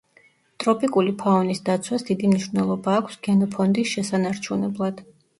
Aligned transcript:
ტროპიკული 0.61 1.11
ფაუნის 1.17 1.59
დაცვას 1.67 2.05
დიდი 2.07 2.29
მნიშვნელობა 2.31 2.95
აქვს 3.01 3.19
გენოფონდის 3.27 3.91
შესანარჩუნებლად. 3.91 5.05